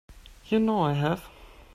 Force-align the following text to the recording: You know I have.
You 0.49 0.57
know 0.59 0.81
I 0.81 0.93
have. 0.93 1.29